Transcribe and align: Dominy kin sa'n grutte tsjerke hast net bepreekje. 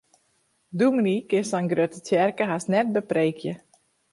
Dominy 0.81 1.13
kin 1.33 1.43
sa'n 1.49 1.69
grutte 1.73 1.99
tsjerke 2.07 2.43
hast 2.53 2.67
net 2.77 2.87
bepreekje. 2.97 3.53